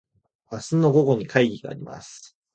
[0.51, 2.35] 明日の午後に会議があります。